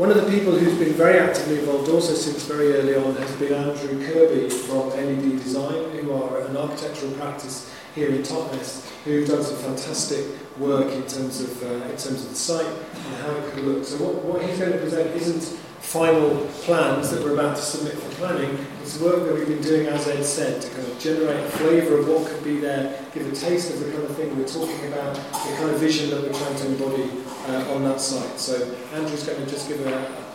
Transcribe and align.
One 0.00 0.10
of 0.10 0.16
the 0.16 0.30
people 0.32 0.56
who's 0.56 0.78
been 0.78 0.94
very 0.94 1.18
actively 1.18 1.58
involved 1.58 1.90
also 1.90 2.14
since 2.14 2.44
very 2.44 2.72
early 2.72 2.94
on 2.94 3.14
has 3.16 3.36
been 3.36 3.52
Andrew 3.52 4.02
Kirby 4.10 4.48
from 4.48 4.88
LED 4.88 5.42
Design, 5.42 5.90
who 5.90 6.12
are 6.14 6.40
an 6.40 6.56
architectural 6.56 7.12
practice 7.12 7.70
here 7.94 8.08
in 8.08 8.22
Totnes, 8.22 8.88
who've 9.04 9.28
done 9.28 9.44
some 9.44 9.56
fantastic 9.56 10.24
work 10.56 10.90
in 10.90 11.02
terms 11.02 11.42
of 11.42 11.62
uh, 11.62 11.66
in 11.84 11.98
terms 11.98 12.24
of 12.24 12.30
the 12.30 12.34
site 12.34 12.64
and 12.64 13.16
how 13.16 13.30
it 13.30 13.52
could 13.52 13.64
look. 13.64 13.84
So 13.84 13.96
what, 14.02 14.24
what 14.24 14.42
he's 14.42 14.58
going 14.58 14.72
to 14.72 14.78
present 14.78 15.14
isn't 15.14 15.58
final 15.80 16.46
plans 16.64 17.10
that 17.10 17.22
we're 17.22 17.34
about 17.34 17.56
to 17.56 17.62
submit 17.62 17.92
for 17.92 18.10
planning. 18.14 18.56
It's 18.80 18.98
work 18.98 19.26
that 19.26 19.34
we've 19.34 19.48
been 19.48 19.60
doing, 19.60 19.86
as 19.88 20.08
Ed 20.08 20.22
said, 20.22 20.62
to 20.62 20.70
kind 20.70 20.88
of 20.88 20.98
generate 20.98 21.44
a 21.44 21.50
flavour 21.50 21.98
of 21.98 22.08
what 22.08 22.26
could 22.26 22.42
be 22.42 22.58
there, 22.58 23.04
give 23.12 23.30
a 23.30 23.36
taste 23.36 23.70
of 23.74 23.80
the 23.80 23.92
kind 23.92 24.04
of 24.04 24.16
thing 24.16 24.34
we're 24.34 24.48
talking 24.48 24.82
about, 24.90 25.14
the 25.14 25.56
kind 25.58 25.68
of 25.68 25.78
vision 25.78 26.08
that 26.08 26.22
we're 26.22 26.32
trying 26.32 26.56
to 26.56 26.66
embody 26.68 27.10
uh, 27.50 27.74
on 27.74 27.84
that 27.84 28.00
site. 28.00 28.38
So 28.38 28.54
Andrew's 28.94 29.24
going 29.24 29.44
to 29.44 29.50
just 29.50 29.68
give 29.68 29.84
a, 29.86 29.92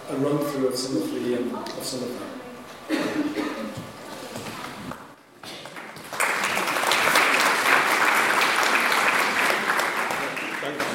a 0.09 0.15
run 0.17 0.37
through 0.45 0.67
of 0.67 0.75
some 0.75 0.97
of 0.97 1.09
the 1.13 1.37
um, 1.37 1.55
of 1.55 1.83
some 1.83 2.03
of 2.03 2.19
that. 2.19 2.35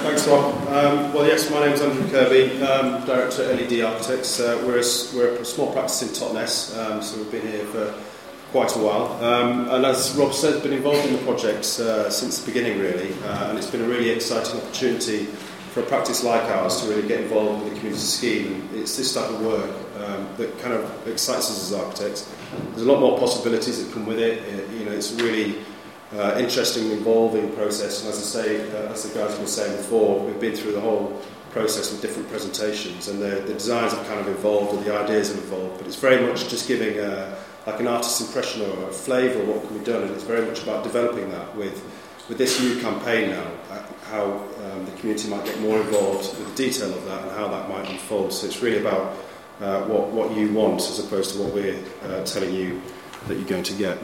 Thanks, 0.03 0.27
Rob. 0.27 0.55
Um, 0.69 1.13
well, 1.13 1.27
yes, 1.27 1.51
my 1.51 1.61
name 1.61 1.73
is 1.73 1.83
Andrew 1.83 2.09
Kirby, 2.11 2.63
um, 2.63 3.05
Director 3.07 3.45
at 3.45 3.71
LED 3.71 3.83
Architects. 3.83 4.41
Uh, 4.41 4.61
we're, 4.67 4.81
a, 4.81 4.85
we're 5.15 5.41
a 5.41 5.45
small 5.45 5.73
practice 5.73 6.03
in 6.03 6.09
Totnes, 6.09 6.77
um, 6.79 7.03
so 7.03 7.19
we've 7.19 7.31
been 7.31 7.47
here 7.47 7.65
for 7.67 7.95
quite 8.51 8.75
a 8.75 8.79
while. 8.79 9.23
Um, 9.23 9.69
and 9.69 9.85
as 9.85 10.15
Rob 10.17 10.33
said, 10.33 10.63
been 10.63 10.73
involved 10.73 11.07
in 11.07 11.13
the 11.13 11.23
project 11.23 11.65
uh, 11.79 12.09
since 12.11 12.39
the 12.41 12.47
beginning, 12.47 12.79
really. 12.79 13.13
Uh, 13.25 13.51
and 13.51 13.59
it's 13.59 13.71
been 13.71 13.83
a 13.83 13.89
really 13.89 14.09
exciting 14.11 14.59
opportunity 14.59 15.29
for 15.73 15.81
a 15.81 15.87
practice 15.87 16.25
like 16.25 16.43
ours 16.51 16.83
to 16.83 16.89
really 16.89 17.07
get 17.07 17.21
involved 17.21 17.63
with 17.63 17.73
the 17.73 17.79
community 17.79 18.03
scheme. 18.03 18.69
It's 18.75 18.97
this 18.97 19.15
type 19.15 19.31
of 19.31 19.41
work 19.45 19.71
um, 19.99 20.29
that 20.37 20.59
kind 20.59 20.75
of 20.75 21.07
excites 21.07 21.51
us 21.51 21.71
as 21.71 21.79
architects. 21.79 22.33
There's 22.71 22.83
a 22.83 22.91
lot 22.91 23.01
more 23.01 23.19
possibilities 23.19 23.85
that 23.85 23.93
come 23.95 24.05
with 24.05 24.19
it. 24.19 24.43
it 24.49 24.71
you 24.71 24.85
know, 24.85 24.93
it's 24.93 25.13
really 25.13 25.59
uh, 26.13 26.37
interesting, 26.39 26.91
involving 26.91 27.53
process. 27.53 28.03
And 28.03 28.13
as 28.13 28.19
I 28.19 28.43
say, 28.43 28.71
uh, 28.73 28.93
as 28.93 29.09
the 29.09 29.17
guys 29.17 29.39
were 29.39 29.47
saying 29.47 29.77
before, 29.77 30.19
we've 30.25 30.41
been 30.41 30.57
through 30.57 30.73
the 30.73 30.81
whole 30.81 31.21
process 31.51 31.93
with 31.93 32.01
different 32.01 32.29
presentations, 32.29 33.09
and 33.09 33.21
the, 33.21 33.43
the 33.47 33.55
designs 33.55 33.93
have 33.93 34.07
kind 34.07 34.21
of 34.21 34.29
evolved, 34.29 34.75
and 34.75 34.85
the 34.85 34.97
ideas 34.97 35.29
have 35.29 35.39
evolved. 35.39 35.79
But 35.79 35.87
it's 35.87 35.97
very 35.97 36.25
much 36.25 36.49
just 36.49 36.67
giving 36.67 36.99
a, 36.99 37.37
like 37.67 37.81
an 37.81 37.87
artist's 37.87 38.21
impression 38.21 38.63
or 38.63 38.89
a 38.89 38.93
flavour 38.93 39.43
of 39.43 39.49
what 39.49 39.67
can 39.67 39.79
be 39.79 39.85
done, 39.85 40.03
and 40.03 40.11
it's 40.13 40.25
very 40.25 40.45
much 40.47 40.63
about 40.63 40.83
developing 40.83 41.31
that 41.31 41.55
with 41.57 41.81
with 42.29 42.39
this 42.39 42.61
new 42.61 42.81
campaign 42.81 43.31
now, 43.31 43.51
how 44.11 44.25
um, 44.25 44.85
the 44.85 44.93
community 44.93 45.29
might 45.29 45.45
get 45.45 45.59
more 45.61 45.81
involved 45.81 46.37
with 46.37 46.49
the 46.49 46.65
detail 46.65 46.93
of 46.93 47.05
that 47.07 47.23
and 47.23 47.31
how 47.33 47.49
that 47.49 47.69
might 47.69 47.89
unfold. 47.89 48.33
So 48.33 48.47
it's 48.47 48.61
really 48.61 48.79
about 48.79 49.17
uh, 49.61 49.83
what, 49.85 50.09
what 50.09 50.37
you 50.37 50.53
want 50.53 50.81
as 50.81 50.99
opposed 50.99 51.35
to 51.35 51.43
what 51.43 51.55
we're 51.55 51.79
uh, 52.03 52.25
telling 52.25 52.53
you 52.53 52.83
that 53.29 53.37
you're 53.37 53.49
going 53.49 53.63
to 53.63 53.75
get. 53.75 53.99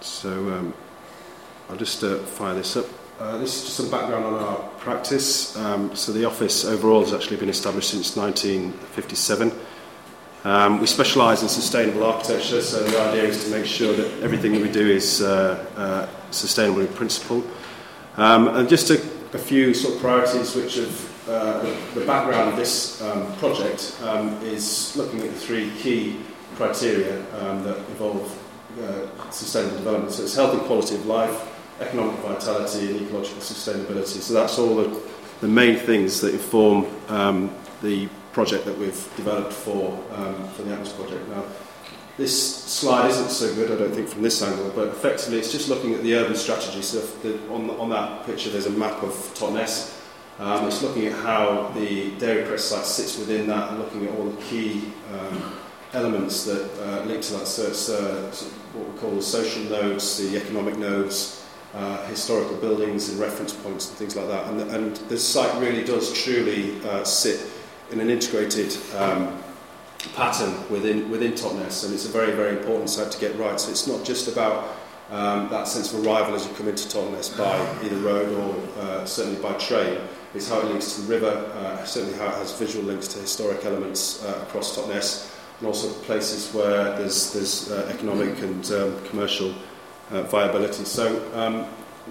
So 0.00 0.30
um, 0.30 0.74
I'll 1.68 1.76
just 1.76 2.04
uh, 2.04 2.18
fire 2.18 2.54
this 2.54 2.76
up. 2.76 2.86
Uh, 3.18 3.36
this 3.38 3.56
is 3.56 3.64
just 3.64 3.76
some 3.76 3.90
background 3.90 4.24
on 4.24 4.34
our 4.34 4.56
practice. 4.78 5.56
Um, 5.56 5.94
so 5.96 6.12
the 6.12 6.24
office 6.24 6.64
overall 6.64 7.00
has 7.02 7.12
actually 7.12 7.38
been 7.38 7.48
established 7.48 7.90
since 7.90 8.16
1957. 8.16 9.52
Um, 10.44 10.80
we 10.80 10.86
specialise 10.86 11.42
in 11.42 11.48
sustainable 11.48 12.04
architecture, 12.04 12.62
so 12.62 12.84
the 12.84 13.00
idea 13.00 13.24
is 13.24 13.44
to 13.44 13.50
make 13.50 13.66
sure 13.66 13.92
that 13.92 14.22
everything 14.22 14.52
that 14.52 14.62
we 14.62 14.70
do 14.70 14.88
is 14.88 15.20
uh, 15.20 15.66
uh, 15.76 16.30
sustainable 16.30 16.80
in 16.80 16.88
principle. 16.88 17.42
Um, 18.18 18.48
and 18.48 18.68
just 18.68 18.90
a, 18.90 18.94
a 19.32 19.38
few 19.38 19.72
sort 19.72 19.94
of 19.94 20.00
priorities 20.00 20.56
which 20.56 20.74
have 20.74 21.28
uh, 21.28 21.62
the, 21.62 22.00
the 22.00 22.04
background 22.04 22.50
of 22.50 22.56
this 22.56 23.00
um, 23.00 23.32
project 23.36 23.96
um, 24.02 24.30
is 24.42 24.96
looking 24.96 25.20
at 25.20 25.26
the 25.26 25.38
three 25.38 25.70
key 25.78 26.16
criteria 26.56 27.20
um, 27.40 27.62
that 27.62 27.76
involve 27.76 28.26
uh, 28.82 29.30
sustainable 29.30 29.76
development. 29.76 30.12
So 30.12 30.24
it's 30.24 30.34
healthy 30.34 30.58
quality 30.66 30.96
of 30.96 31.06
life, 31.06 31.80
economic 31.80 32.16
vitality 32.16 32.90
and 32.90 33.06
ecological 33.06 33.40
sustainability. 33.40 34.18
So 34.20 34.34
that's 34.34 34.58
all 34.58 34.74
the, 34.74 35.00
the 35.40 35.46
main 35.46 35.76
things 35.76 36.20
that 36.20 36.34
inform 36.34 36.86
um, 37.06 37.54
the 37.82 38.08
project 38.32 38.64
that 38.64 38.76
we've 38.76 39.16
developed 39.16 39.52
for, 39.52 39.92
um, 40.12 40.48
for 40.50 40.62
the 40.62 40.74
ATMOS 40.74 40.96
project. 40.96 41.28
Now, 41.28 41.44
this 42.18 42.64
slide 42.64 43.08
isn't 43.10 43.30
so 43.30 43.54
good, 43.54 43.70
I 43.70 43.76
don't 43.76 43.94
think, 43.94 44.08
from 44.08 44.22
this 44.22 44.42
angle, 44.42 44.70
but 44.74 44.88
effectively 44.88 45.38
it's 45.38 45.52
just 45.52 45.68
looking 45.68 45.94
at 45.94 46.02
the 46.02 46.14
urban 46.16 46.34
strategy. 46.34 46.82
So 46.82 47.00
the, 47.22 47.38
on, 47.48 47.70
on 47.70 47.88
that 47.90 48.26
picture 48.26 48.50
there's 48.50 48.66
a 48.66 48.70
map 48.70 49.02
of 49.02 49.12
Totnes. 49.34 49.94
Um, 50.40 50.66
it's 50.66 50.82
looking 50.82 51.06
at 51.06 51.12
how 51.12 51.72
the 51.74 52.10
Dairy 52.18 52.44
Crest 52.44 52.68
site 52.68 52.84
sits 52.84 53.18
within 53.18 53.46
that 53.46 53.70
and 53.70 53.78
looking 53.78 54.06
at 54.06 54.18
all 54.18 54.26
the 54.26 54.42
key 54.42 54.92
um, 55.12 55.54
elements 55.92 56.44
that 56.44 56.68
uh, 56.82 57.04
link 57.04 57.22
to 57.22 57.34
that. 57.34 57.46
So 57.46 57.68
it's 57.68 57.88
uh, 57.88 58.32
what 58.74 58.92
we 58.92 58.98
call 58.98 59.10
the 59.12 59.22
social 59.22 59.62
nodes, 59.64 60.18
the 60.18 60.36
economic 60.36 60.76
nodes, 60.76 61.46
uh, 61.74 62.04
historical 62.06 62.56
buildings 62.56 63.10
and 63.10 63.20
reference 63.20 63.52
points 63.52 63.88
and 63.88 63.98
things 63.98 64.16
like 64.16 64.26
that. 64.26 64.46
And, 64.48 64.60
and 64.70 64.96
this 65.08 65.26
site 65.26 65.54
really 65.60 65.84
does 65.84 66.12
truly 66.12 66.80
uh, 66.84 67.04
sit 67.04 67.48
in 67.90 68.00
an 68.00 68.10
integrated 68.10 68.76
um, 68.96 69.42
pattern 70.14 70.54
within, 70.70 71.10
within 71.10 71.32
Totnes, 71.32 71.84
and 71.84 71.92
it's 71.94 72.06
a 72.06 72.08
very, 72.08 72.32
very 72.32 72.56
important 72.56 72.90
site 72.90 73.10
to 73.10 73.18
get 73.18 73.36
right. 73.36 73.58
So 73.58 73.70
it's 73.70 73.86
not 73.86 74.04
just 74.04 74.28
about 74.28 74.76
um, 75.10 75.48
that 75.48 75.66
sense 75.66 75.92
of 75.92 76.06
arrival 76.06 76.34
as 76.34 76.46
you 76.46 76.54
come 76.54 76.68
into 76.68 76.88
Totnes 76.88 77.36
by 77.36 77.58
either 77.82 77.96
road 77.96 78.28
or 78.34 78.82
uh, 78.82 79.04
certainly 79.04 79.40
by 79.40 79.54
train. 79.54 79.98
It's 80.34 80.48
how 80.48 80.60
it 80.60 80.66
links 80.66 80.94
to 80.94 81.00
the 81.00 81.08
river, 81.08 81.30
uh, 81.54 81.84
certainly 81.84 82.16
how 82.18 82.26
it 82.26 82.34
has 82.34 82.56
visual 82.58 82.84
links 82.84 83.08
to 83.08 83.18
historic 83.18 83.64
elements 83.64 84.22
uh, 84.24 84.40
across 84.42 84.76
Totnes, 84.76 85.34
and 85.58 85.66
also 85.66 85.90
places 86.04 86.52
where 86.54 86.96
there's, 86.98 87.32
there's 87.32 87.70
uh, 87.70 87.90
economic 87.92 88.38
and 88.40 88.70
um, 88.72 89.04
commercial 89.06 89.54
uh, 90.10 90.22
viability. 90.22 90.84
So 90.84 91.06
um, 91.34 91.64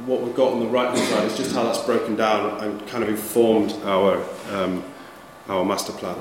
what 0.05 0.21
we've 0.21 0.35
got 0.35 0.51
on 0.51 0.59
the 0.59 0.67
right 0.67 0.89
hand 0.89 1.07
side 1.09 1.25
is 1.25 1.37
just 1.37 1.55
how 1.55 1.63
that's 1.63 1.83
broken 1.83 2.15
down 2.15 2.63
and 2.63 2.85
kind 2.87 3.03
of 3.03 3.09
informed 3.09 3.71
our, 3.83 4.23
um, 4.51 4.83
our 5.47 5.63
master 5.63 5.93
plan. 5.93 6.17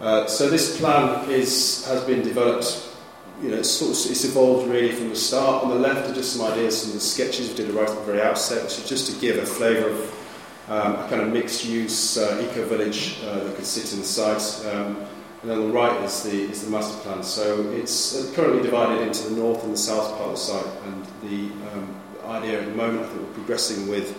Uh, 0.00 0.26
so 0.26 0.48
this 0.48 0.78
plan 0.78 1.28
is, 1.30 1.86
has 1.86 2.04
been 2.04 2.22
developed, 2.22 2.94
you 3.42 3.50
know, 3.50 3.56
it's, 3.56 3.70
sort 3.70 3.92
of, 3.92 4.10
it's 4.10 4.24
evolved 4.24 4.68
really 4.68 4.92
from 4.92 5.08
the 5.08 5.16
start. 5.16 5.64
On 5.64 5.70
the 5.70 5.76
left 5.76 6.10
are 6.10 6.14
just 6.14 6.36
some 6.36 6.46
ideas 6.52 6.82
from 6.82 6.92
the 6.92 7.00
sketches 7.00 7.48
we 7.48 7.54
did 7.54 7.70
right 7.70 7.88
at 7.88 7.94
the 7.94 8.02
very 8.02 8.20
outset, 8.20 8.62
which 8.62 8.78
is 8.78 8.88
just 8.88 9.10
to 9.10 9.20
give 9.20 9.38
a 9.38 9.46
flavour 9.46 9.88
of 9.88 10.68
um, 10.68 10.96
a 10.96 11.08
kind 11.08 11.22
of 11.22 11.32
mixed 11.32 11.64
use 11.64 12.18
uh, 12.18 12.44
eco 12.44 12.66
village 12.66 13.18
uh, 13.24 13.44
that 13.44 13.56
could 13.56 13.64
sit 13.64 13.92
in 13.94 14.00
the. 14.00 14.66
Um, 14.66 15.06
and 15.42 15.50
on 15.50 15.68
the 15.68 15.72
right 15.72 16.02
is 16.02 16.22
the, 16.24 16.42
is 16.42 16.64
the 16.64 16.70
master 16.70 16.98
plan. 17.02 17.22
So 17.22 17.70
it's 17.70 18.16
uh, 18.16 18.34
currently 18.34 18.62
divided 18.62 19.06
into 19.06 19.28
the 19.28 19.36
north 19.36 19.62
and 19.64 19.72
the 19.72 19.78
south 19.78 20.10
part 20.18 20.30
of 20.30 20.30
the 20.32 20.36
site, 20.36 20.66
and 20.84 21.04
the 21.22 21.52
um, 21.72 21.94
idea 22.26 22.60
at 22.60 22.66
the 22.66 22.74
moment, 22.74 23.04
I 23.04 23.08
think 23.08 23.28
we're 23.28 23.34
progressing 23.34 23.88
with 23.88 24.14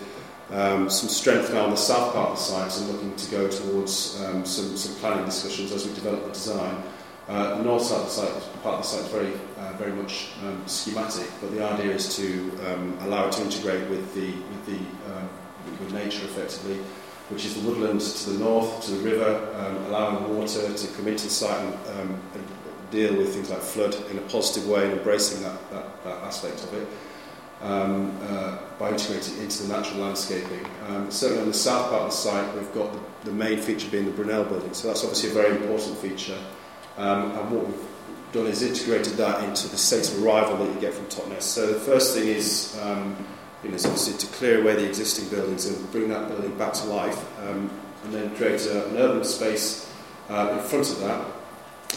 um, 0.50 0.88
some 0.88 1.08
strength 1.08 1.52
now 1.52 1.64
on 1.64 1.70
the 1.70 1.76
south 1.76 2.14
part 2.14 2.30
of 2.30 2.36
the 2.36 2.42
site 2.42 2.80
and 2.80 2.90
looking 2.90 3.14
to 3.16 3.30
go 3.30 3.48
towards 3.48 4.22
um, 4.22 4.44
some, 4.44 4.76
some 4.76 4.94
planning 4.96 5.24
discussions 5.24 5.72
as 5.72 5.86
we 5.86 5.94
develop 5.94 6.24
the 6.24 6.32
design. 6.32 6.82
Uh, 7.28 7.58
the 7.58 7.64
north 7.64 7.82
side 7.82 8.00
of 8.00 8.04
the 8.04 8.10
site, 8.10 8.62
part 8.62 8.76
of 8.76 8.82
the 8.82 8.88
site 8.88 9.04
is 9.04 9.08
very, 9.08 9.32
uh, 9.58 9.72
very 9.74 9.92
much 9.92 10.30
um, 10.44 10.62
schematic, 10.66 11.28
but 11.42 11.50
the 11.50 11.62
idea 11.62 11.92
is 11.92 12.16
to 12.16 12.50
um, 12.66 12.96
allow 13.02 13.26
it 13.28 13.32
to 13.32 13.42
integrate 13.42 13.88
with 13.90 14.14
the, 14.14 14.30
with 14.32 14.66
the 14.66 14.78
um, 15.12 15.28
with 15.80 15.92
nature 15.92 16.24
effectively 16.24 16.78
which 17.28 17.44
is 17.44 17.54
the 17.54 17.68
woodland 17.68 18.00
to 18.00 18.30
the 18.30 18.38
north, 18.38 18.82
to 18.84 18.92
the 18.92 19.04
river, 19.10 19.54
um, 19.56 19.76
allowing 19.86 20.34
water 20.34 20.72
to 20.72 20.86
come 20.94 21.08
into 21.08 21.24
the 21.24 21.30
site 21.30 21.60
and, 21.60 21.74
um, 22.00 22.20
and 22.34 22.44
deal 22.90 23.14
with 23.16 23.34
things 23.34 23.50
like 23.50 23.60
flood 23.60 23.94
in 24.10 24.16
a 24.16 24.20
positive 24.22 24.66
way 24.68 24.84
and 24.84 24.94
embracing 24.94 25.42
that, 25.42 25.70
that, 25.70 26.04
that 26.04 26.16
aspect 26.24 26.64
of 26.64 26.72
it 26.72 26.88
um, 27.62 28.16
uh, 28.22 28.58
by 28.78 28.90
integrating 28.90 29.38
into 29.38 29.64
the 29.64 29.68
natural 29.76 30.00
landscaping. 30.00 30.64
Um, 30.88 31.10
certainly 31.10 31.42
on 31.42 31.48
the 31.48 31.54
south 31.54 31.90
part 31.90 32.02
of 32.02 32.10
the 32.10 32.16
site, 32.16 32.54
we've 32.54 32.72
got 32.72 32.92
the, 32.92 33.30
the 33.30 33.32
main 33.32 33.58
feature 33.58 33.88
being 33.90 34.04
the 34.04 34.12
Brunel 34.12 34.44
building, 34.44 34.72
so 34.74 34.88
that's 34.88 35.02
obviously 35.02 35.30
a 35.30 35.32
very 35.32 35.56
important 35.56 35.96
feature. 35.98 36.38
Um, 36.96 37.32
and 37.32 37.50
what 37.50 37.66
we've 37.66 37.88
done 38.32 38.46
is 38.46 38.62
integrated 38.62 39.14
that 39.14 39.42
into 39.44 39.68
the 39.68 39.78
state 39.78 40.08
of 40.08 40.24
arrival 40.24 40.56
that 40.58 40.74
you 40.74 40.80
get 40.80 40.94
from 40.94 41.06
Totnes. 41.06 41.42
So 41.42 41.66
the 41.66 41.80
first 41.80 42.14
thing 42.14 42.28
is, 42.28 42.78
um, 42.82 43.16
you 43.62 43.70
know, 43.70 43.76
is 43.76 43.86
obviously 43.86 44.18
to 44.18 44.26
clear 44.34 44.60
away 44.62 44.76
the 44.76 44.86
existing 44.86 45.28
buildings 45.28 45.66
and 45.66 45.90
bring 45.90 46.08
that 46.08 46.28
building 46.28 46.56
back 46.56 46.72
to 46.74 46.84
life, 46.86 47.24
um, 47.48 47.70
and 48.04 48.14
then 48.14 48.34
create 48.36 48.64
a, 48.66 48.86
an 48.88 48.96
urban 48.96 49.24
space 49.24 49.92
uh, 50.28 50.50
in 50.52 50.58
front 50.60 50.90
of 50.90 51.00
that 51.00 51.24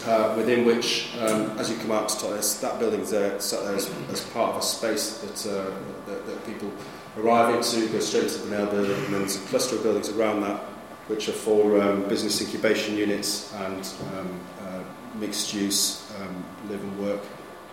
uh, 0.06 0.34
within 0.36 0.64
which, 0.64 1.14
um, 1.20 1.56
as 1.58 1.70
you 1.70 1.76
come 1.76 1.92
out 1.92 2.08
to 2.08 2.18
Torres, 2.18 2.60
that 2.60 2.78
building's 2.78 3.10
there, 3.10 3.38
sat 3.40 3.64
there 3.64 3.76
as, 3.76 3.90
as 4.10 4.20
part 4.30 4.50
of 4.50 4.56
a 4.56 4.62
space 4.62 5.18
that, 5.18 5.50
uh, 5.50 5.70
that, 6.06 6.26
that 6.26 6.46
people 6.46 6.72
arrive 7.18 7.54
into, 7.54 7.88
go 7.88 8.00
straight 8.00 8.28
to 8.28 8.38
the 8.38 8.56
Nail 8.56 8.66
building, 8.66 8.96
and 9.04 9.14
then 9.14 9.20
there's 9.20 9.36
a 9.36 9.46
cluster 9.46 9.76
of 9.76 9.82
buildings 9.82 10.08
around 10.08 10.40
that, 10.40 10.60
which 11.08 11.28
are 11.28 11.32
for 11.32 11.80
um, 11.80 12.08
business 12.08 12.40
incubation 12.40 12.96
units 12.96 13.52
and 13.54 13.94
um, 14.14 14.40
uh, 14.62 14.80
mixed 15.18 15.52
use 15.54 16.10
um, 16.20 16.44
live 16.68 16.82
and 16.82 16.98
work 16.98 17.20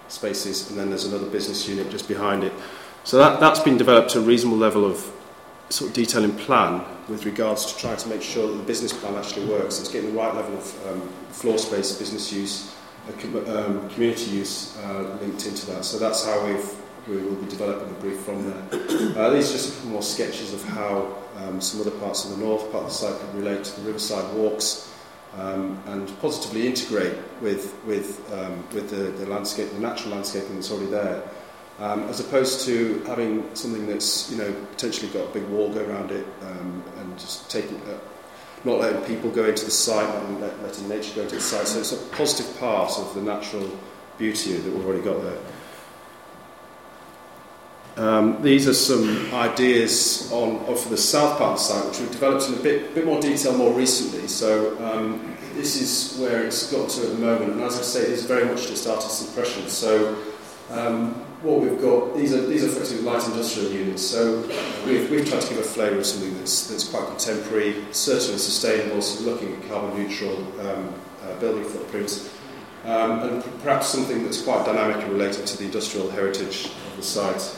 spaces, 0.07 0.69
and 0.69 0.79
then 0.79 0.89
there's 0.89 1.05
another 1.05 1.27
business 1.27 1.67
unit 1.67 1.89
just 1.89 2.07
behind 2.07 2.43
it. 2.43 2.53
So 3.03 3.17
that, 3.17 3.39
that's 3.39 3.59
been 3.59 3.77
developed 3.77 4.11
to 4.11 4.19
a 4.19 4.21
reasonable 4.21 4.57
level 4.57 4.85
of 4.85 5.11
sort 5.69 5.89
of 5.89 5.95
detailing 5.95 6.35
plan 6.35 6.83
with 7.07 7.25
regards 7.25 7.71
to 7.71 7.79
trying 7.79 7.97
to 7.97 8.09
make 8.09 8.21
sure 8.21 8.47
that 8.47 8.57
the 8.57 8.63
business 8.63 8.93
plan 8.93 9.15
actually 9.15 9.45
works. 9.45 9.79
It's 9.79 9.89
getting 9.89 10.11
the 10.11 10.17
right 10.17 10.33
level 10.33 10.57
of 10.57 10.87
um, 10.87 11.01
floor 11.29 11.57
space, 11.57 11.97
business 11.97 12.31
use, 12.31 12.75
uh, 13.07 13.57
um, 13.57 13.89
community 13.89 14.31
use 14.31 14.77
uh, 14.77 15.17
linked 15.21 15.45
into 15.45 15.65
that. 15.67 15.85
So 15.85 15.97
that's 15.99 16.25
how 16.25 16.45
we've, 16.45 16.75
we 17.07 17.17
will 17.17 17.35
be 17.35 17.49
developing 17.49 17.87
the 17.87 17.99
brief 17.99 18.19
from 18.21 18.49
there. 18.49 19.17
Uh, 19.17 19.29
these 19.31 19.49
are 19.49 19.53
just 19.53 19.85
more 19.85 20.01
sketches 20.01 20.53
of 20.53 20.63
how 20.63 21.15
um, 21.37 21.61
some 21.61 21.81
other 21.81 21.91
parts 21.91 22.25
of 22.25 22.31
the 22.31 22.45
north 22.45 22.71
part 22.71 22.85
of 22.85 22.89
the 22.89 22.95
site 22.95 23.19
could 23.19 23.35
relate 23.35 23.63
to 23.63 23.79
the 23.79 23.87
riverside 23.87 24.33
walks 24.35 24.93
um, 25.37 25.81
and 25.87 26.19
positively 26.19 26.67
integrate 26.67 27.15
with, 27.41 27.75
with, 27.85 28.31
um, 28.33 28.63
with 28.73 28.89
the, 28.89 29.11
the 29.23 29.25
landscape, 29.27 29.71
the 29.71 29.79
natural 29.79 30.13
landscaping 30.13 30.55
that's 30.55 30.71
already 30.71 30.89
there. 30.89 31.23
Um, 31.79 32.03
as 32.09 32.19
opposed 32.19 32.65
to 32.65 33.01
having 33.07 33.55
something 33.55 33.87
that's 33.87 34.29
you 34.29 34.37
know 34.37 34.53
potentially 34.71 35.07
got 35.13 35.29
a 35.29 35.33
big 35.33 35.47
wall 35.47 35.73
go 35.73 35.85
around 35.85 36.11
it 36.11 36.27
um, 36.41 36.83
and 36.97 37.17
just 37.17 37.49
taking 37.49 37.77
uh, 37.83 37.97
not 38.65 38.79
letting 38.79 39.01
people 39.03 39.31
go 39.31 39.45
into 39.45 39.63
the 39.63 39.71
site 39.71 40.13
and 40.23 40.41
let, 40.41 40.61
letting 40.61 40.89
nature 40.89 41.15
go 41.15 41.21
into 41.21 41.35
the 41.35 41.41
site. 41.41 41.67
So 41.67 41.79
it's 41.79 41.93
a 41.93 41.97
positive 42.15 42.59
part 42.59 42.97
of 42.97 43.13
the 43.15 43.21
natural 43.21 43.69
beauty 44.17 44.53
that 44.57 44.73
we've 44.73 44.85
already 44.85 45.03
got 45.03 45.21
there. 45.21 45.37
Um, 47.95 48.41
these 48.41 48.67
are 48.67 48.73
some 48.73 49.33
ideas 49.33 50.31
on, 50.31 50.57
on 50.67 50.77
for 50.77 50.89
the 50.89 50.97
south 50.97 51.37
part 51.37 51.51
of 51.51 51.57
the 51.57 51.63
site 51.63 51.85
which 51.85 51.99
we've 51.99 52.11
developed 52.11 52.47
in 52.47 52.55
a 52.55 52.61
bit, 52.61 52.95
bit 52.95 53.05
more 53.05 53.19
detail 53.19 53.57
more 53.57 53.73
recently. 53.73 54.27
So 54.27 54.77
um, 54.85 55.37
this 55.55 55.81
is 55.81 56.19
where 56.19 56.45
it's 56.45 56.71
got 56.71 56.89
to 56.89 57.03
at 57.03 57.09
the 57.09 57.17
moment. 57.17 57.53
And 57.53 57.61
as 57.61 57.77
I 57.77 57.81
say 57.81 58.01
it's 58.01 58.23
very 58.23 58.45
much 58.45 58.67
just 58.67 58.87
artist's 58.87 59.27
impression. 59.27 59.67
So 59.69 60.17
um, 60.69 61.13
what 61.41 61.61
we've 61.61 61.81
got, 61.81 62.15
these 62.15 62.33
are, 62.33 62.45
these 62.45 62.63
are 62.63 62.67
effectively 62.67 63.03
light 63.03 63.25
industrial 63.25 63.71
units, 63.71 64.03
so 64.03 64.41
we've, 64.85 65.09
we've 65.09 65.27
tried 65.27 65.41
to 65.41 65.49
give 65.49 65.59
a 65.59 65.63
flavour 65.63 65.97
of 65.97 66.05
something 66.05 66.37
that's, 66.37 66.67
that's 66.67 66.87
quite 66.87 67.07
contemporary, 67.07 67.85
certainly 67.91 68.37
sustainable, 68.37 69.01
so 69.01 69.23
looking 69.23 69.55
at 69.55 69.69
carbon 69.69 69.97
neutral 69.97 70.37
um, 70.59 70.93
uh, 71.23 71.39
building 71.39 71.63
footprints, 71.63 72.29
um, 72.83 73.19
and 73.21 73.43
perhaps 73.61 73.87
something 73.87 74.23
that's 74.23 74.41
quite 74.41 74.65
dynamically 74.65 75.09
related 75.09 75.45
to 75.47 75.57
the 75.57 75.65
industrial 75.65 76.09
heritage 76.11 76.65
of 76.65 76.97
the 76.97 77.03
site. 77.03 77.55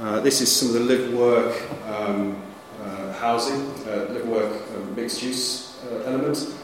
Uh, 0.00 0.20
this 0.20 0.40
is 0.40 0.54
some 0.54 0.68
of 0.68 0.74
the 0.74 0.80
live 0.80 1.12
work 1.14 1.86
um, 1.86 2.40
uh, 2.82 3.12
housing, 3.14 3.60
uh, 3.88 4.06
live 4.10 4.28
work 4.28 4.62
um, 4.76 4.94
mixed 4.94 5.22
use 5.22 5.76
uh, 5.90 6.02
element. 6.04 6.54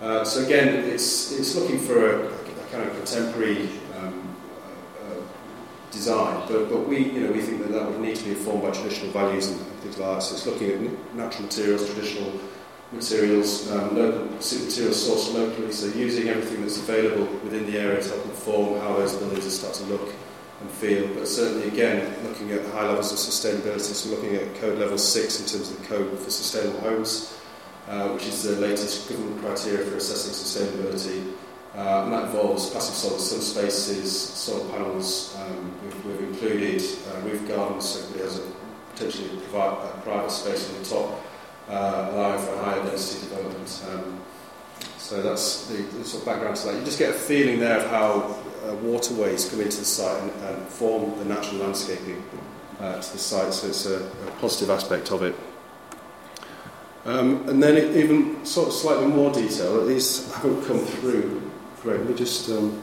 Uh, 0.00 0.24
so 0.24 0.44
again, 0.44 0.68
it's, 0.90 1.32
it's 1.38 1.54
looking 1.54 1.78
for 1.78 2.26
a, 2.26 2.41
kind 2.72 2.88
of 2.88 2.96
contemporary 2.96 3.68
um, 3.98 4.34
uh, 5.04 5.20
design, 5.90 6.42
but, 6.48 6.70
but 6.70 6.88
we, 6.88 7.10
you 7.10 7.20
know, 7.20 7.30
we 7.30 7.42
think 7.42 7.60
that 7.62 7.70
that 7.70 7.88
would 7.88 8.00
need 8.00 8.16
to 8.16 8.24
be 8.24 8.30
informed 8.30 8.62
by 8.62 8.70
traditional 8.70 9.12
values 9.12 9.48
and 9.48 9.60
things 9.82 9.98
like 9.98 10.14
that. 10.14 10.22
So 10.22 10.34
it's 10.34 10.46
looking 10.46 10.70
at 10.70 11.14
natural 11.14 11.44
materials, 11.44 11.86
traditional 11.86 12.32
materials, 12.90 13.70
um, 13.70 13.94
local 13.94 14.24
materials 14.24 15.08
sourced 15.08 15.34
locally, 15.34 15.70
so 15.70 15.86
using 15.98 16.28
everything 16.28 16.62
that's 16.62 16.78
available 16.78 17.26
within 17.44 17.66
the 17.66 17.78
area 17.78 18.02
to 18.02 18.08
help 18.08 18.24
inform 18.24 18.80
how 18.80 18.96
those 18.96 19.14
buildings 19.16 19.52
start 19.52 19.74
to 19.74 19.84
look 19.84 20.14
and 20.60 20.70
feel. 20.70 21.08
But 21.14 21.28
certainly, 21.28 21.68
again, 21.68 22.14
looking 22.24 22.52
at 22.52 22.64
high 22.72 22.86
levels 22.86 23.12
of 23.12 23.18
sustainability, 23.18 23.92
so 23.92 24.10
looking 24.10 24.34
at 24.36 24.54
code 24.56 24.78
level 24.78 24.96
6 24.96 25.40
in 25.40 25.46
terms 25.46 25.70
of 25.70 25.78
the 25.78 25.86
code 25.86 26.18
for 26.18 26.30
sustainable 26.30 26.80
homes, 26.80 27.38
uh, 27.88 28.08
which 28.08 28.26
is 28.26 28.42
the 28.44 28.56
latest 28.56 29.10
government 29.10 29.40
criteria 29.42 29.84
for 29.84 29.96
assessing 29.96 30.32
sustainability. 30.32 31.34
Uh, 31.74 32.02
and 32.04 32.12
that 32.12 32.24
involves 32.26 32.68
passive 32.70 32.94
solar 32.94 33.18
sun 33.18 33.40
spaces, 33.40 34.12
solar 34.18 34.68
panels. 34.70 35.34
Um, 35.40 35.72
we've, 35.82 36.04
we've 36.04 36.28
included 36.28 36.82
uh, 37.08 37.20
roof 37.20 37.48
gardens, 37.48 37.88
so 37.88 38.14
it 38.14 38.20
has 38.22 38.38
a 38.38 38.42
potentially 38.94 39.28
provide 39.38 39.88
a 39.88 40.00
private 40.02 40.30
space 40.30 40.68
on 40.70 40.82
the 40.82 40.88
top, 40.88 41.20
uh, 41.68 42.10
allowing 42.12 42.44
for 42.44 42.56
higher 42.58 42.82
density 42.84 43.26
development. 43.26 43.84
Um, 43.90 44.20
so 44.98 45.22
that's 45.22 45.66
the, 45.66 45.82
the 45.98 46.04
sort 46.04 46.22
of 46.22 46.26
background 46.26 46.56
to 46.56 46.66
that. 46.66 46.78
You 46.78 46.84
just 46.84 46.98
get 46.98 47.10
a 47.10 47.18
feeling 47.18 47.58
there 47.58 47.78
of 47.78 47.90
how 47.90 48.36
uh, 48.68 48.74
waterways 48.76 49.48
come 49.48 49.60
into 49.60 49.78
the 49.78 49.84
site 49.84 50.22
and, 50.22 50.30
and 50.44 50.68
form 50.68 51.18
the 51.18 51.24
natural 51.24 51.60
landscaping 51.62 52.22
uh, 52.80 53.00
to 53.00 53.12
the 53.12 53.18
site. 53.18 53.52
So 53.52 53.68
it's 53.68 53.86
a, 53.86 53.98
a 53.98 54.30
positive 54.40 54.70
aspect 54.70 55.10
of 55.10 55.22
it. 55.22 55.34
Um, 57.04 57.48
and 57.48 57.62
then 57.62 57.76
it, 57.76 57.96
even 57.96 58.44
sort 58.44 58.68
of 58.68 58.74
slightly 58.74 59.06
more 59.06 59.32
detail, 59.32 59.84
these 59.84 60.32
haven't 60.34 60.64
come 60.66 60.78
through 60.78 61.50
Great, 61.82 61.98
let 61.98 62.10
me 62.10 62.14
just. 62.14 62.48
Um, 62.48 62.80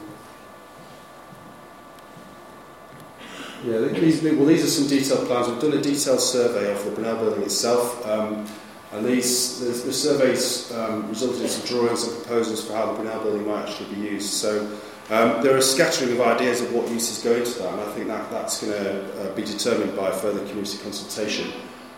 yeah, 3.64 3.78
these, 3.78 4.22
well, 4.22 4.44
these 4.44 4.62
are 4.62 4.68
some 4.68 4.88
detailed 4.88 5.26
plans. 5.26 5.48
We've 5.48 5.58
done 5.58 5.72
a 5.72 5.80
detailed 5.80 6.20
survey 6.20 6.70
of 6.70 6.84
the 6.84 6.90
Brunel 6.90 7.16
building 7.16 7.42
itself, 7.42 8.06
um, 8.06 8.46
and 8.92 9.06
these 9.06 9.58
the, 9.60 9.86
the 9.86 9.92
surveys 9.92 10.70
um, 10.72 11.08
resulted 11.08 11.40
in 11.40 11.48
some 11.48 11.66
drawings 11.66 12.06
and 12.06 12.22
proposals 12.22 12.66
for 12.66 12.74
how 12.74 12.92
the 12.92 12.98
Brunel 12.98 13.22
building 13.22 13.46
might 13.46 13.70
actually 13.70 13.94
be 13.94 14.02
used. 14.02 14.28
So 14.28 14.66
um, 15.08 15.42
there 15.42 15.54
are 15.54 15.58
a 15.58 15.62
scattering 15.62 16.12
of 16.12 16.20
ideas 16.20 16.60
of 16.60 16.70
what 16.74 16.86
uses 16.90 17.24
go 17.24 17.32
into 17.32 17.58
that, 17.60 17.72
and 17.72 17.80
I 17.80 17.92
think 17.92 18.06
that 18.08 18.30
that's 18.30 18.62
going 18.62 18.74
to 18.74 19.30
uh, 19.30 19.34
be 19.34 19.44
determined 19.44 19.96
by 19.96 20.10
further 20.10 20.40
community 20.40 20.76
consultation. 20.76 21.50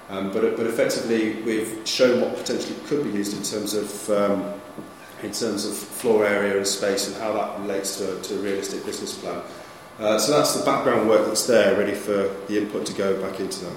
Um, 0.09 0.31
but, 0.33 0.57
but 0.57 0.67
effectively, 0.67 1.43
we've 1.43 1.81
shown 1.85 2.21
what 2.21 2.37
potentially 2.37 2.77
could 2.87 3.03
be 3.03 3.11
used 3.11 3.37
in 3.37 3.43
terms 3.43 3.75
of 3.75 4.11
um, 4.11 4.62
in 5.23 5.33
terms 5.33 5.65
of 5.65 5.77
floor 5.77 6.27
area 6.27 6.57
and 6.57 6.67
space 6.67 7.09
and 7.09 7.17
how 7.17 7.33
that 7.33 7.61
relates 7.61 7.97
to, 7.99 8.21
to 8.23 8.35
a 8.35 8.39
realistic 8.39 8.85
business 8.85 9.17
plan. 9.19 9.43
Uh, 9.99 10.19
so 10.19 10.33
that's 10.33 10.55
the 10.55 10.65
background 10.65 11.09
work 11.09 11.27
that's 11.27 11.47
there, 11.47 11.77
ready 11.77 11.95
for 11.95 12.35
the 12.49 12.59
input 12.59 12.85
to 12.87 12.93
go 12.95 13.21
back 13.23 13.39
into 13.39 13.65
that. 13.65 13.77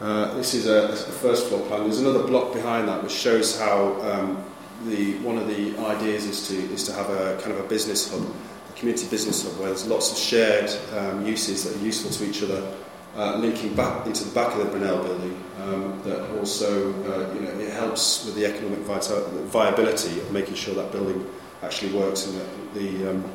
Uh, 0.00 0.34
this 0.34 0.54
is 0.54 0.66
a, 0.66 0.88
a 0.92 0.96
first 0.96 1.48
floor 1.48 1.66
plan. 1.66 1.82
There's 1.84 2.00
another 2.00 2.22
block 2.26 2.54
behind 2.54 2.88
that 2.88 3.02
which 3.02 3.12
shows 3.12 3.58
how 3.58 4.00
um, 4.02 4.42
the, 4.86 5.18
one 5.18 5.36
of 5.36 5.46
the 5.46 5.76
ideas 5.78 6.24
is 6.24 6.48
to, 6.48 6.54
is 6.72 6.84
to 6.84 6.92
have 6.92 7.10
a 7.10 7.38
kind 7.42 7.52
of 7.52 7.64
a 7.64 7.68
business 7.68 8.10
hub, 8.10 8.22
a 8.22 8.72
community 8.78 9.06
business 9.08 9.42
hub 9.42 9.58
where 9.58 9.68
there's 9.68 9.86
lots 9.86 10.12
of 10.12 10.16
shared 10.16 10.70
um, 10.96 11.26
uses 11.26 11.64
that 11.64 11.76
are 11.76 11.84
useful 11.84 12.10
to 12.10 12.24
each 12.30 12.42
other 12.42 12.72
uh, 13.16 13.36
linking 13.36 13.74
back 13.74 14.06
into 14.06 14.24
the 14.24 14.34
back 14.34 14.54
of 14.54 14.58
the 14.58 14.64
Brunel 14.66 15.02
building 15.02 15.44
um, 15.62 16.00
that 16.04 16.30
also 16.38 16.92
uh, 17.04 17.34
you 17.34 17.40
know, 17.40 17.50
it 17.58 17.72
helps 17.72 18.24
with 18.24 18.34
the 18.34 18.46
economic 18.46 18.78
viability 18.80 20.20
of 20.20 20.32
making 20.32 20.54
sure 20.54 20.74
that 20.74 20.92
building 20.92 21.26
actually 21.62 21.92
works 21.92 22.26
and 22.26 22.40
that 22.40 22.74
the 22.74 23.10
um, 23.10 23.32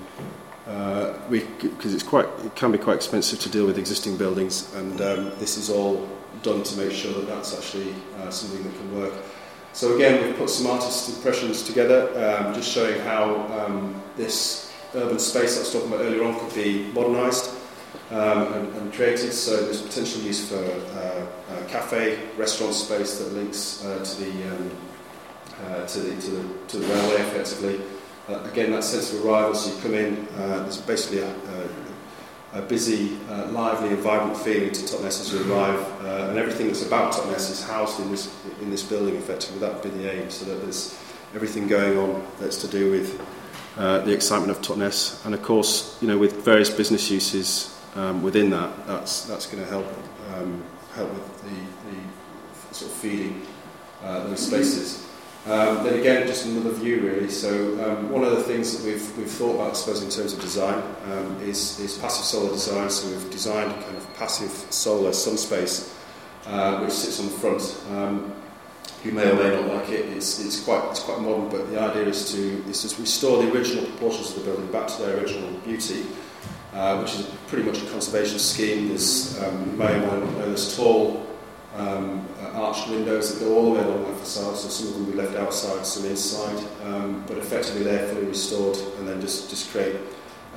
uh, 0.68 1.14
because 1.30 1.94
it's 1.94 2.04
quite 2.04 2.26
it 2.44 2.56
can 2.56 2.72
be 2.72 2.78
quite 2.78 2.96
expensive 2.96 3.40
to 3.40 3.50
deal 3.50 3.66
with 3.66 3.78
existing 3.78 4.18
buildings 4.18 4.74
and 4.76 5.00
um, 5.02 5.32
this 5.38 5.58
is 5.58 5.70
all 5.70 6.10
done 6.42 6.64
to 6.64 6.78
make 6.78 6.92
sure 6.92 7.14
that 7.14 7.28
that's 7.28 7.58
actually 7.58 7.94
uh, 8.20 8.30
something 8.30 8.64
that 8.64 8.76
can 8.78 8.96
work. 8.96 9.14
So 9.74 9.96
again, 9.96 10.24
we've 10.24 10.38
put 10.38 10.50
some 10.50 10.68
artist 10.68 11.10
impressions 11.10 11.64
together, 11.64 12.08
um, 12.16 12.54
just 12.54 12.72
showing 12.72 13.00
how 13.02 13.46
um, 13.60 14.02
this 14.16 14.72
urban 14.94 15.20
space 15.20 15.58
I 15.58 15.60
was 15.60 15.74
talking 15.74 15.90
about 15.90 16.02
earlier 16.02 16.24
on 16.24 16.40
could 16.40 16.56
be 16.56 16.90
modernised 16.94 17.55
um, 18.12 18.54
and, 18.54 18.76
and 18.76 18.94
created. 18.94 19.34
So 19.34 19.66
there's 19.66 19.82
potential 19.82 20.22
use 20.22 20.48
for 20.48 20.58
uh, 20.58 21.26
a 21.58 21.66
cafe, 21.66 22.20
restaurant 22.38 22.74
space 22.74 23.20
that 23.20 23.34
links 23.34 23.84
uh, 23.84 24.04
to 24.04 24.22
the 24.22 24.32
um, 24.56 24.72
uh, 25.66 25.86
to 25.86 26.00
the 26.00 26.22
to 26.22 26.32
the 26.32 26.68
to 26.68 26.78
the 26.78 26.88
railway 26.88 27.22
effectively. 27.22 27.82
Uh, 28.28 28.44
again, 28.52 28.72
that 28.72 28.84
sense 28.84 29.14
of 29.14 29.26
arrival. 29.26 29.54
So 29.56 29.76
you 29.76 29.82
come 29.82 29.94
in. 29.94 30.28
Uh, 30.38 30.64
there's 30.64 30.78
basically 30.78 31.20
a, 31.20 31.30
a, 31.30 32.60
a 32.60 32.62
busy, 32.62 33.18
uh, 33.30 33.48
lively, 33.48 33.90
and 33.90 34.00
vibrant 34.00 34.38
feeling 34.38 34.72
to 34.72 34.82
Totnes 34.82 35.22
as 35.22 35.34
you 35.34 35.52
arrive, 35.52 35.80
and 36.30 36.38
everything 36.38 36.68
that's 36.68 36.86
about 36.86 37.14
Totnes 37.14 37.50
is 37.52 37.64
housed 37.64 38.00
in 38.00 38.12
this 38.12 38.34
in 38.62 38.70
this 38.70 38.84
building. 38.84 39.16
Effectively, 39.16 39.60
that 39.60 39.74
would 39.74 39.84
be 39.84 39.90
the 39.90 40.12
aim. 40.12 40.30
So 40.30 40.46
that 40.46 40.62
there's 40.62 41.00
everything 41.34 41.68
going 41.68 41.98
on 41.98 42.26
that's 42.40 42.58
to 42.62 42.68
do 42.68 42.92
with 42.92 43.20
the 43.76 44.12
excitement 44.12 44.52
of 44.52 44.62
Totnes, 44.62 45.24
and 45.26 45.34
of 45.34 45.42
course, 45.42 45.98
you 46.02 46.08
know, 46.08 46.18
with 46.18 46.44
various 46.46 46.70
business 46.70 47.12
uses 47.12 47.75
um, 47.96 48.22
within 48.22 48.50
that, 48.52 48.88
that's, 48.88 49.24
that's 49.26 49.48
going 49.48 49.64
to 49.64 49.70
help, 49.70 49.86
um, 50.34 50.64
help 50.94 51.12
with 51.14 51.42
the, 51.44 51.90
the 51.90 52.74
sort 52.76 52.92
of 52.92 52.98
feeding 52.98 53.46
uh, 54.04 54.28
those 54.28 54.46
spaces. 54.46 55.06
Um, 55.46 55.84
then 55.84 56.00
again, 56.00 56.26
just 56.26 56.46
another 56.48 56.72
view 56.72 57.02
really. 57.02 57.30
So 57.30 57.50
um, 57.86 58.10
one 58.10 58.24
of 58.24 58.32
the 58.32 58.44
things 58.44 58.76
that 58.76 58.86
we've, 58.86 59.18
we've 59.18 59.30
thought 59.30 59.56
about, 59.56 59.72
I 59.72 59.74
suppose, 59.74 60.02
in 60.04 60.10
terms 60.10 60.34
of 60.34 60.42
design 60.42 60.82
um, 61.12 61.40
is, 61.42 61.80
is 61.80 61.98
passive 62.00 62.26
solar 62.26 62.50
design. 62.52 62.90
So 62.90 63.08
we've 63.10 63.30
designed 63.30 63.72
a 63.72 63.84
kind 63.84 63.96
of 63.96 64.14
passive 64.16 64.50
solar 64.50 65.14
sun 65.14 65.38
space 65.38 65.96
uh, 66.48 66.80
which 66.80 66.94
sits 66.94 67.20
on 67.20 67.28
the 67.28 67.32
front. 67.32 67.82
Um, 67.92 68.34
you 69.04 69.12
may 69.12 69.30
or 69.30 69.36
may 69.36 69.50
not 69.50 69.68
like 69.68 69.90
it. 69.90 70.06
It's, 70.18 70.44
it's 70.44 70.64
quite 70.64 70.84
it's 70.90 71.00
quite 71.00 71.20
modern, 71.22 71.50
but 71.50 71.70
the 71.70 71.80
idea 71.80 72.06
is 72.06 72.32
to 72.34 72.68
is 72.68 72.82
to 72.82 73.02
restore 73.02 73.44
the 73.44 73.52
original 73.52 73.86
proportions 73.86 74.32
of 74.32 74.44
the 74.44 74.50
building 74.50 74.72
back 74.72 74.88
to 74.88 75.02
their 75.04 75.18
original 75.18 75.52
beauty 75.60 76.08
uh, 76.76 77.00
which 77.00 77.16
is 77.16 77.26
pretty 77.48 77.64
much 77.64 77.82
a 77.82 77.86
conservation 77.88 78.38
scheme. 78.38 78.90
There's 78.90 79.42
um, 79.42 79.78
may 79.78 79.96
or 79.96 80.20
may 80.20 80.46
there's 80.46 80.76
tall 80.76 81.26
um, 81.76 82.28
uh, 82.42 82.52
arched 82.52 82.90
windows 82.90 83.34
that 83.34 83.44
go 83.44 83.56
all 83.56 83.74
the 83.74 83.80
way 83.80 83.86
along 83.86 84.04
that 84.04 84.18
facade, 84.20 84.56
so 84.56 84.70
some 84.70 84.88
of 84.90 84.94
them 84.94 85.06
will 85.06 85.12
be 85.14 85.18
left 85.18 85.36
outside, 85.36 85.86
some 85.86 86.06
inside, 86.06 86.64
um, 86.84 87.24
but 87.28 87.38
effectively 87.38 87.84
they're 87.84 88.08
fully 88.08 88.28
restored 88.28 88.78
and 88.98 89.08
then 89.08 89.20
just, 89.20 89.50
just 89.50 89.72
create 89.72 89.96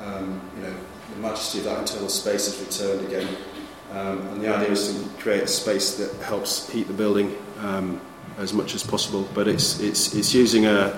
um, 0.00 0.40
you 0.56 0.62
know, 0.62 0.74
the 1.14 1.20
majesty 1.20 1.58
of 1.58 1.64
that 1.64 1.80
internal 1.80 2.08
space 2.08 2.46
is 2.46 2.60
returned 2.60 3.06
again. 3.06 3.28
Um, 3.90 4.20
and 4.28 4.42
the 4.42 4.54
idea 4.54 4.70
is 4.70 4.94
to 4.94 5.08
create 5.20 5.42
a 5.42 5.46
space 5.46 5.96
that 5.96 6.14
helps 6.22 6.68
heat 6.70 6.86
the 6.86 6.92
building 6.92 7.36
um, 7.58 8.00
as 8.36 8.52
much 8.52 8.74
as 8.74 8.84
possible. 8.84 9.26
But 9.34 9.48
it's, 9.48 9.80
it's, 9.80 10.14
it's 10.14 10.34
using 10.34 10.66
uh, 10.66 10.96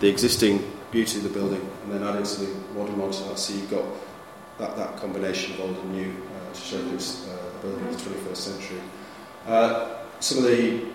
the 0.00 0.08
existing 0.08 0.64
beauty 0.90 1.18
of 1.18 1.24
the 1.24 1.28
building 1.28 1.60
and 1.84 1.92
then 1.92 2.02
adding 2.02 2.24
something 2.24 2.64
modern 2.74 3.00
onto 3.00 3.22
that. 3.24 3.38
So 3.38 3.54
you've 3.54 3.70
got 3.70 3.84
that, 4.60 4.76
that 4.76 4.96
combination 4.96 5.54
of 5.54 5.60
old 5.60 5.76
and 5.78 5.92
new 5.92 6.10
uh, 6.10 6.52
to 6.52 6.60
show 6.60 6.82
that 6.82 6.94
it's 6.94 7.26
uh, 7.28 7.50
a 7.58 7.62
building 7.62 7.88
of 7.88 8.04
the 8.04 8.10
21st 8.10 8.36
century. 8.36 8.80
Uh, 9.46 9.96
some 10.20 10.38
of 10.38 10.44
the, 10.44 10.86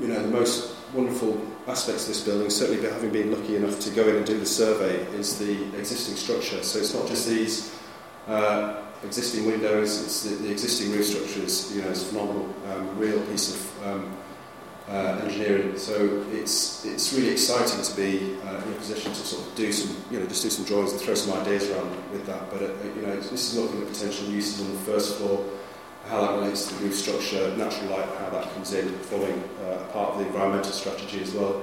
you 0.00 0.08
know, 0.08 0.20
the 0.20 0.28
most 0.28 0.74
wonderful 0.92 1.40
aspects 1.68 2.02
of 2.02 2.08
this 2.08 2.24
building, 2.24 2.50
certainly 2.50 2.82
having 2.90 3.10
been 3.10 3.30
lucky 3.30 3.56
enough 3.56 3.78
to 3.80 3.90
go 3.90 4.06
in 4.08 4.16
and 4.16 4.26
do 4.26 4.38
the 4.38 4.46
survey, 4.46 4.96
is 5.16 5.38
the 5.38 5.62
existing 5.78 6.16
structure. 6.16 6.62
So 6.62 6.80
it's 6.80 6.92
not 6.92 7.06
just 7.06 7.28
these 7.28 7.74
uh, 8.26 8.82
existing 9.04 9.46
windows, 9.46 10.02
it's 10.02 10.22
the, 10.24 10.34
the 10.36 10.50
existing 10.50 10.92
roof 10.92 11.06
structure 11.06 11.42
is, 11.42 11.74
you 11.74 11.82
know, 11.82 11.88
is 11.88 12.04
phenomenal, 12.08 12.52
um, 12.70 12.98
real 12.98 13.20
piece 13.26 13.54
of 13.54 13.86
um, 13.86 14.16
uh, 14.88 15.20
engineering. 15.24 15.78
So 15.78 16.24
it's 16.32 16.84
it's 16.84 17.12
really 17.12 17.30
exciting 17.30 17.82
to 17.82 17.96
be 17.96 18.36
uh, 18.44 18.62
in 18.62 18.72
a 18.72 18.76
position 18.76 19.12
to 19.12 19.18
sort 19.18 19.46
of 19.46 19.54
do 19.54 19.72
some, 19.72 19.96
you 20.10 20.20
know, 20.20 20.26
just 20.26 20.42
do 20.42 20.50
some 20.50 20.64
drawings 20.64 20.92
and 20.92 21.00
throw 21.00 21.14
some 21.14 21.40
ideas 21.40 21.70
around 21.70 21.90
with 22.12 22.26
that. 22.26 22.50
But 22.50 22.62
uh, 22.62 22.68
you 22.96 23.02
know, 23.02 23.16
this 23.16 23.52
is 23.52 23.58
looking 23.58 23.82
at 23.82 23.88
potential 23.88 24.26
uses 24.28 24.60
on 24.60 24.72
the 24.72 24.78
first 24.80 25.16
floor, 25.16 25.44
how 26.08 26.20
that 26.20 26.34
relates 26.34 26.66
to 26.68 26.74
the 26.74 26.84
roof 26.84 26.94
structure, 26.94 27.56
natural 27.56 27.90
light, 27.90 28.08
how 28.18 28.30
that 28.30 28.52
comes 28.52 28.74
in, 28.74 28.88
following 29.10 29.42
uh, 29.64 29.84
part 29.92 30.12
of 30.12 30.18
the 30.18 30.26
environmental 30.26 30.72
strategy 30.72 31.22
as 31.22 31.32
well. 31.32 31.62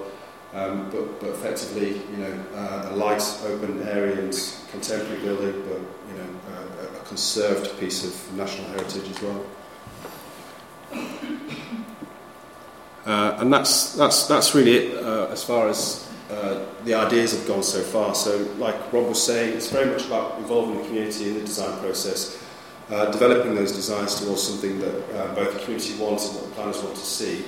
Um, 0.54 0.90
but, 0.90 1.22
but 1.22 1.30
effectively, 1.30 2.02
you 2.12 2.18
know, 2.18 2.44
uh, 2.54 2.90
a 2.92 2.96
light, 2.98 3.24
open 3.46 3.88
area 3.88 4.20
and 4.20 4.34
contemporary 4.70 5.22
building, 5.22 5.62
but 5.62 5.80
you 6.10 6.18
know, 6.18 6.28
a 7.00 7.06
conserved 7.06 7.80
piece 7.80 8.04
of 8.04 8.36
national 8.36 8.68
heritage 8.70 9.10
as 9.10 9.22
well. 9.22 9.46
Uh, 13.06 13.36
and 13.40 13.52
that's, 13.52 13.94
that's, 13.96 14.28
that's 14.28 14.54
really 14.54 14.76
it 14.76 15.04
uh, 15.04 15.28
as 15.32 15.44
far 15.44 15.68
as 15.68 16.08
uh, 16.30 16.66
the 16.86 16.94
ideas 16.94 17.32
have 17.34 17.48
gone 17.48 17.64
so 17.64 17.82
far. 17.82 18.16
So, 18.16 18.38
like 18.58 18.76
Rob 18.94 19.10
was 19.10 19.22
saying, 19.22 19.56
it's 19.56 19.70
very 19.70 19.90
much 19.90 20.06
about 20.06 20.38
involving 20.38 20.78
the 20.78 20.84
community 20.86 21.30
in 21.30 21.34
the 21.36 21.42
design 21.42 21.78
process, 21.80 22.42
uh, 22.90 23.12
developing 23.12 23.56
those 23.56 23.72
designs 23.72 24.20
towards 24.20 24.44
something 24.44 24.80
that 24.80 25.16
uh, 25.16 25.36
both 25.36 25.54
the 25.54 25.60
community 25.60 25.98
wants 25.98 26.28
and 26.28 26.36
what 26.36 26.46
the 26.46 26.56
planners 26.56 26.82
want 26.84 26.96
to 26.96 27.02
see, 27.02 27.44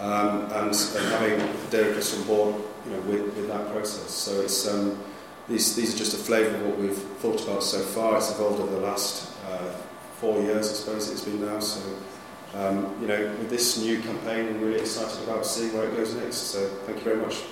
um, 0.00 0.44
and, 0.52 0.70
and 0.70 1.08
having 1.12 1.70
Derek 1.70 1.96
on 1.96 2.22
board 2.24 2.54
you 2.86 2.92
know, 2.92 3.00
with, 3.00 3.36
with 3.36 3.48
that 3.48 3.70
process. 3.70 4.10
So, 4.10 4.40
it's, 4.40 4.66
um, 4.66 4.98
these, 5.48 5.74
these 5.76 5.94
are 5.94 5.98
just 5.98 6.14
a 6.14 6.18
flavour 6.18 6.56
of 6.56 6.66
what 6.66 6.78
we've 6.78 6.96
thought 6.96 7.42
about 7.42 7.62
so 7.64 7.80
far. 7.80 8.16
It's 8.16 8.30
evolved 8.30 8.60
over 8.60 8.76
the 8.76 8.80
last 8.80 9.32
uh, 9.50 9.72
four 10.20 10.40
years, 10.40 10.70
I 10.70 10.72
suppose 10.72 11.10
it's 11.10 11.24
been 11.24 11.44
now. 11.44 11.58
So, 11.58 11.80
um, 12.54 12.96
you 13.00 13.06
know, 13.06 13.18
with 13.38 13.48
this 13.48 13.78
new 13.78 14.00
campaign, 14.00 14.48
I'm 14.48 14.60
really 14.60 14.80
excited 14.80 15.22
about 15.24 15.46
seeing 15.46 15.72
where 15.74 15.88
it 15.88 15.96
goes 15.96 16.14
next. 16.14 16.36
So 16.36 16.66
thank 16.86 16.98
you 16.98 17.04
very 17.04 17.16
much. 17.16 17.42